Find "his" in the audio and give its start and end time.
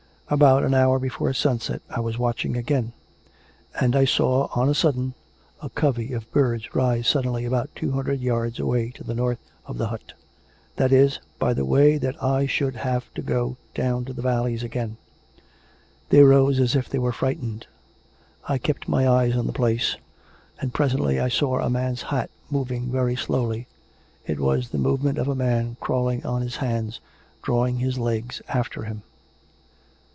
26.41-26.55, 27.79-27.97